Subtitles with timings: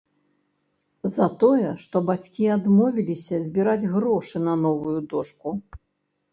[1.15, 5.59] За тое, што бацькі адмовіліся збіраць грошы на новую дошку.